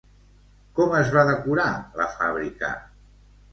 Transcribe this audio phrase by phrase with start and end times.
[0.79, 1.69] Com es va decorar
[2.01, 2.75] la fàbrica?